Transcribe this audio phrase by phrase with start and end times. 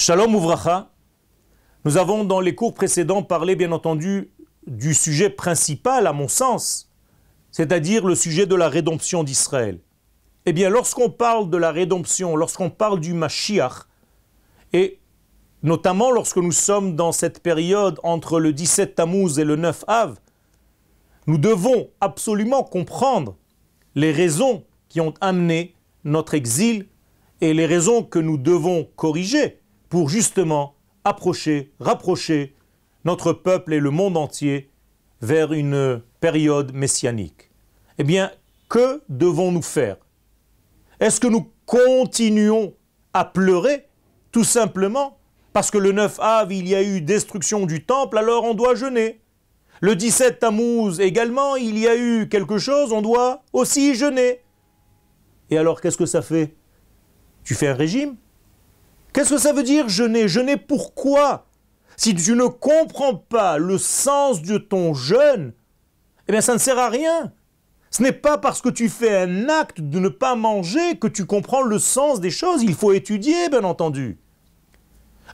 [0.00, 0.92] Shalom Ouvracha.
[1.84, 4.30] Nous avons dans les cours précédents parlé bien entendu
[4.68, 6.92] du sujet principal à mon sens,
[7.50, 9.80] c'est-à-dire le sujet de la rédemption d'Israël.
[10.46, 13.88] Eh bien lorsqu'on parle de la rédemption, lorsqu'on parle du Mashiach,
[14.72, 15.00] et
[15.64, 20.16] notamment lorsque nous sommes dans cette période entre le 17 Tammuz et le 9 Av,
[21.26, 23.34] nous devons absolument comprendre
[23.96, 25.74] les raisons qui ont amené
[26.04, 26.86] notre exil
[27.40, 29.57] et les raisons que nous devons corriger
[29.88, 30.74] pour justement
[31.04, 32.54] approcher, rapprocher
[33.04, 34.70] notre peuple et le monde entier
[35.20, 37.50] vers une période messianique.
[37.98, 38.30] Eh bien,
[38.68, 39.96] que devons-nous faire?
[41.00, 42.74] Est-ce que nous continuons
[43.14, 43.88] à pleurer
[44.30, 45.18] tout simplement
[45.52, 48.74] parce que le 9 av, il y a eu destruction du temple, alors on doit
[48.74, 49.20] jeûner?
[49.80, 54.40] Le 17 Tammuz également, il y a eu quelque chose, on doit aussi jeûner.
[55.50, 56.54] Et alors, qu'est-ce que ça fait?
[57.44, 58.16] Tu fais un régime?
[59.12, 61.46] Qu'est-ce que ça veut dire jeûner Jeûner pourquoi?
[61.96, 65.52] Si tu ne comprends pas le sens de ton jeûne,
[66.28, 67.32] eh bien ça ne sert à rien.
[67.90, 71.24] Ce n'est pas parce que tu fais un acte de ne pas manger que tu
[71.24, 72.62] comprends le sens des choses.
[72.62, 74.18] Il faut étudier, bien entendu.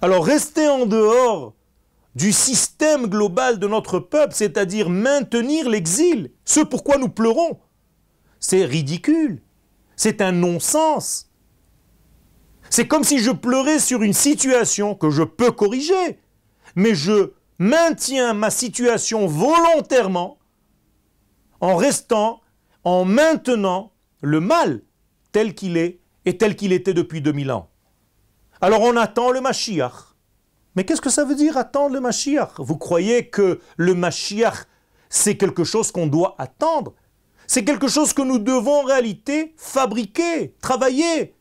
[0.01, 1.55] Alors rester en dehors
[2.15, 7.59] du système global de notre peuple, c'est-à-dire maintenir l'exil, ce pourquoi nous pleurons,
[8.39, 9.43] c'est ridicule.
[9.97, 11.31] C'est un non-sens.
[12.71, 16.19] C'est comme si je pleurais sur une situation que je peux corriger,
[16.75, 20.39] mais je maintiens ma situation volontairement
[21.61, 22.41] en restant,
[22.83, 24.83] en maintenant le mal
[25.33, 27.71] tel qu'il est et tel qu'il était depuis 2000 ans.
[28.61, 30.15] Alors on attend le Mashiach.
[30.77, 32.55] Mais qu'est-ce que ça veut dire attendre le Mashiach?
[32.59, 34.67] Vous croyez que le Mashiach,
[35.09, 36.95] c'est quelque chose qu'on doit attendre?
[37.47, 41.34] C'est quelque chose que nous devons en réalité fabriquer, travailler.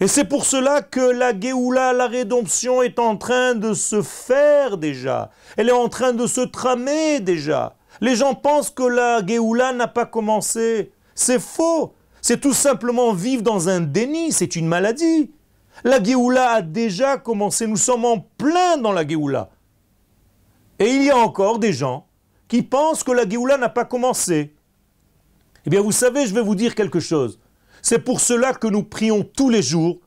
[0.00, 4.76] Et c'est pour cela que la Géoula, la rédemption, est en train de se faire
[4.76, 5.30] déjà.
[5.56, 7.76] Elle est en train de se tramer déjà.
[8.02, 10.92] Les gens pensent que la Géoula n'a pas commencé.
[11.14, 11.94] C'est faux.
[12.20, 14.32] C'est tout simplement vivre dans un déni.
[14.32, 15.30] C'est une maladie.
[15.82, 17.66] La Géoula a déjà commencé.
[17.66, 19.48] Nous sommes en plein dans la Géoula.
[20.78, 22.06] Et il y a encore des gens
[22.48, 24.54] qui pensent que la Géoula n'a pas commencé.
[25.64, 27.40] Eh bien, vous savez, je vais vous dire quelque chose.
[27.88, 30.00] C'est pour cela que nous prions tous les jours.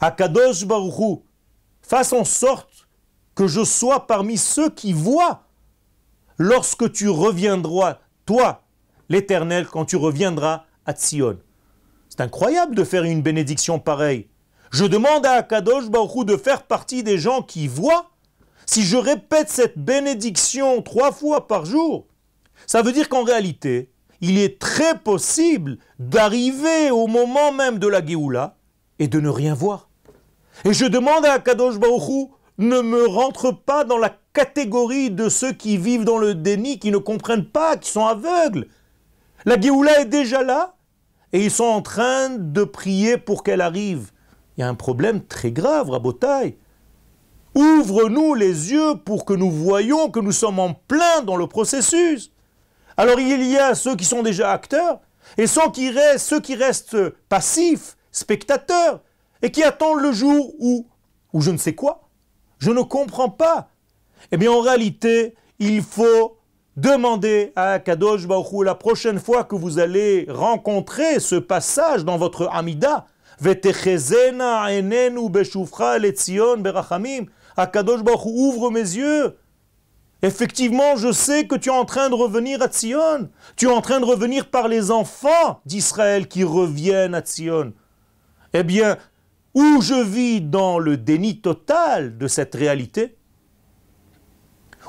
[0.00, 1.22] Akadosh Baruchu,
[1.80, 2.86] fasse en sorte
[3.34, 5.44] que je sois parmi ceux qui voient
[6.36, 8.64] lorsque tu reviendras, toi,
[9.08, 11.38] l'Éternel, quand tu reviendras à Tzion.
[12.10, 14.28] C'est incroyable de faire une bénédiction pareille.
[14.72, 18.10] Je demande à Akadosh Baruch de faire partie des gens qui voient.
[18.66, 22.04] Si je répète cette bénédiction trois fois par jour,
[22.66, 28.04] ça veut dire qu'en réalité, il est très possible d'arriver au moment même de la
[28.04, 28.56] Géoula
[28.98, 29.88] et de ne rien voir.
[30.64, 35.52] Et je demande à Kadosh Baruchou, ne me rentre pas dans la catégorie de ceux
[35.52, 38.66] qui vivent dans le déni, qui ne comprennent pas, qui sont aveugles.
[39.44, 40.74] La Géoula est déjà là
[41.32, 44.10] et ils sont en train de prier pour qu'elle arrive.
[44.56, 46.58] Il y a un problème très grave, Rabotai.
[47.54, 52.32] Ouvre-nous les yeux pour que nous voyions que nous sommes en plein dans le processus.
[52.98, 55.00] Alors il y a ceux qui sont déjà acteurs
[55.36, 56.96] et ceux qui restent, ceux qui restent
[57.28, 59.02] passifs, spectateurs,
[59.40, 60.88] et qui attendent le jour où,
[61.32, 62.08] ou je ne sais quoi.
[62.58, 63.68] Je ne comprends pas.
[64.32, 66.38] Eh bien en réalité, il faut
[66.76, 72.48] demander à Kadosh Baruch la prochaine fois que vous allez rencontrer ce passage dans votre
[72.52, 73.06] Amida,
[77.56, 79.36] Akadosh Baruch ouvre mes yeux
[80.22, 83.30] Effectivement, je sais que tu es en train de revenir à Tzion.
[83.56, 87.72] Tu es en train de revenir par les enfants d'Israël qui reviennent à Tzion.
[88.52, 88.98] Eh bien,
[89.54, 93.16] où je vis dans le déni total de cette réalité,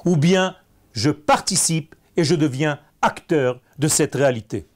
[0.06, 0.56] ou bien
[0.94, 4.67] je participe et je deviens acteur de cette réalité?